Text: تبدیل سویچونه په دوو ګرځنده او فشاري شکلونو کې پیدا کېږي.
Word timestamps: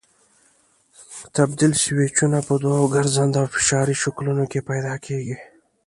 تبدیل 1.35 1.73
سویچونه 1.83 2.37
په 2.47 2.53
دوو 2.63 2.91
ګرځنده 2.95 3.37
او 3.41 3.47
فشاري 3.55 3.95
شکلونو 4.03 4.43
کې 4.51 4.59
پیدا 4.69 4.95
کېږي. 5.05 5.35